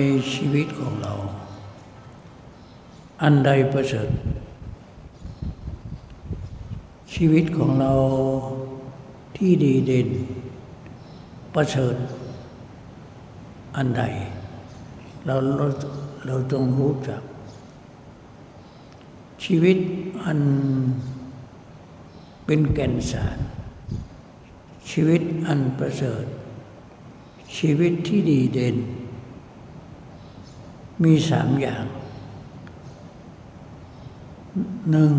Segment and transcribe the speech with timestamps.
[0.00, 1.14] ในชีวิตของเรา
[3.22, 4.10] อันใดประเสริฐ
[7.14, 7.92] ชีวิตของเรา
[9.36, 10.08] ที่ดีเด่น
[11.54, 11.96] ประเสริฐ
[13.76, 14.02] อันใด
[15.26, 15.66] เราเรา
[16.26, 17.22] เราต้องรู้จัก
[19.44, 19.78] ชีวิต
[20.24, 20.40] อัน
[22.46, 23.38] เป็นแก่นสาร
[24.90, 26.24] ชีวิตอันประเสริฐ
[27.56, 28.76] ชีวิตที่ดีเด่น
[31.02, 31.84] มีสามอย่าง
[34.90, 35.12] หนึ่ง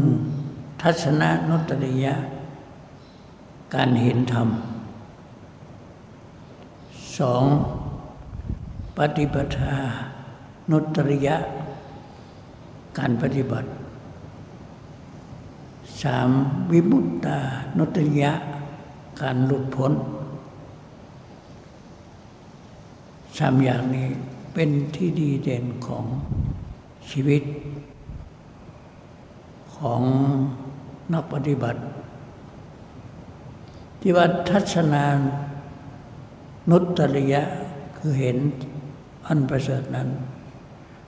[0.82, 2.16] ทัศนนุตริยะ
[3.76, 4.48] การเห็นธรรม
[7.18, 7.46] สอง
[8.98, 9.78] ปฏิปทา
[10.72, 11.36] นุตริยะ
[12.98, 13.70] การปฏิบัติ
[16.04, 16.30] สาม
[16.72, 17.40] วิมุตตา
[17.78, 18.32] นุตริยะ
[19.22, 19.94] การหลุดพ้น
[23.38, 24.10] สามอย่างนี้
[24.54, 26.06] เป็นที่ดีเด่นของ
[27.10, 27.44] ชีวิต
[29.76, 30.02] ของ
[31.14, 31.82] นักปฏิบัติ
[34.02, 35.06] ที่ว่าทัศนา
[36.70, 37.42] นุตริยะ
[37.98, 38.38] คือเห็น
[39.28, 40.10] อันประเสริฐนั้น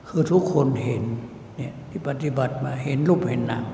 [0.07, 1.03] คือทุกคนเห็น
[1.57, 3.65] เนี่ยที่ปฏิบัติมาเห็นรูปเห็นนาม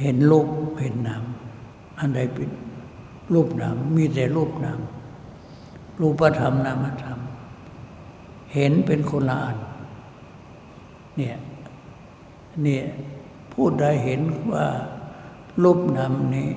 [0.00, 0.48] เห็นรูป
[0.80, 1.24] เห็นนาม
[1.98, 2.50] อันใดเป็น
[3.34, 4.80] รูปนามมีแต่รูปนาม
[6.00, 7.18] รูปธรรมนามธรรม
[8.54, 9.58] เห็นเป็นคนละอัน
[11.16, 11.36] เนี่ย
[12.62, 12.84] เนี่ย
[13.52, 14.20] พูดได้เห็น
[14.52, 14.66] ว่า
[15.62, 16.50] รูปนามนี้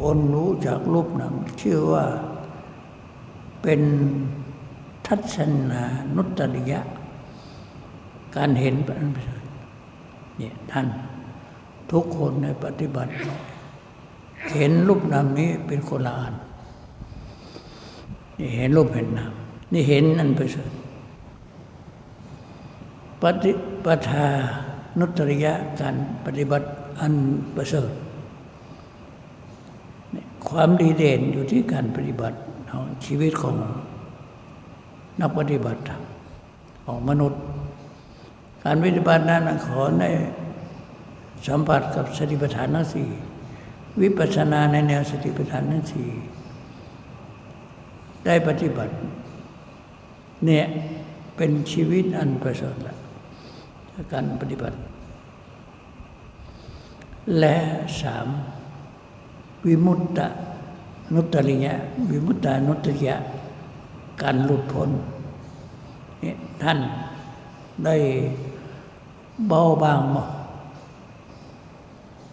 [0.00, 2.04] คนรู้จากรูปนามชื่อว่า
[3.62, 3.80] เป็น
[5.06, 5.36] ทัศ
[5.70, 5.82] นา
[6.16, 6.80] นุตริยะ
[8.36, 9.10] การเห็นเป็น
[10.38, 10.86] เนี่ยท่าน
[11.92, 13.12] ทุกคนในปฏิบัติ
[14.54, 16.34] เห็นรูปนามนี้เป็นคนละอัน
[18.38, 19.32] นี่เห็นรูปเห็นนาม
[19.72, 20.70] นี่เห็นอันประเสริฐ
[23.22, 23.52] ปฏิ
[23.84, 24.26] ปทา
[24.98, 26.66] นุตริยะการปฏิบัติ
[27.00, 27.14] อัน
[27.54, 27.90] ประเสริฐ
[30.48, 32.38] ความดีเด่นอยู่ที่การปฏิบัติ
[32.70, 33.56] ของชีวิตของ
[35.20, 35.80] นักปฏิบัติ
[36.84, 37.40] ของมนุษย์
[38.64, 40.10] การปฏิบัตินั้นขอได้
[41.46, 43.08] สัมผัสกับสติปัฏฐานทั้งสี่
[44.00, 46.08] วิปัสสนาในแนวสติปัฏฐานทั้งสี่
[48.26, 48.94] ได้ปฏิบัติ
[50.44, 50.64] เนี่ย
[51.36, 52.94] เป็นชีวิตอันประเสริฐละ
[54.12, 54.76] การปฏิบัติ
[57.38, 57.56] และ
[58.00, 58.28] สาม
[59.66, 60.28] วิมุตตะ
[61.14, 61.74] นุตริยะ
[62.10, 63.16] วิมุตตานุตริยะ
[64.22, 64.90] การหลุดพ้น
[66.22, 66.78] นี่ท่าน
[67.84, 67.96] ได้
[69.48, 70.28] เบาบางหมด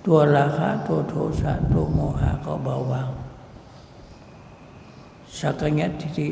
[0.05, 3.07] ตัวราคะตัวโทสะตัวโมหะก็เบาบาง
[5.39, 6.27] สักยะทิฏฐิ